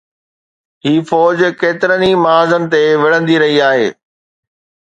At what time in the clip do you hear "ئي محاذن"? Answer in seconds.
2.07-2.63